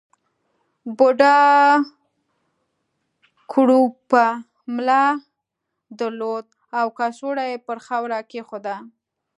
بوډا 0.97 1.37
کړوپه 3.51 4.25
ملا 4.75 5.05
درلوده 5.99 6.51
او 6.79 6.87
کڅوړه 6.97 7.43
یې 7.51 7.57
پر 7.65 7.77
خاورو 7.85 8.19
کېښوده. 8.31 8.75